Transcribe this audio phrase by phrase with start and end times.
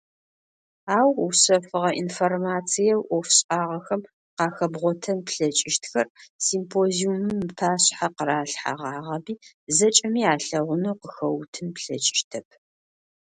[0.97, 4.01] Ау, ушъэфыгъэ информациеу ӏофшӏагъэхэм
[4.35, 6.07] къахэбгъотэн плъэкӏыщтхэр,
[6.45, 9.41] симпозиумым ыпашъхьэ къыралъхьэгъагъэми,
[9.75, 12.47] зэкӏэми алъэгъунэу къыхэуутын плъэкӏыщтэп.